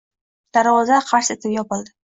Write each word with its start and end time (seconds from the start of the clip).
Darvoza 0.57 0.99
qars 1.11 1.33
etib 1.37 1.57
yopildi 1.61 1.99